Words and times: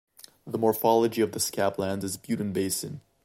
The 0.47 0.57
morphology 0.57 1.21
of 1.21 1.33
the 1.33 1.37
scablands 1.37 2.03
is 2.03 2.17
butte-and-basin. 2.17 3.01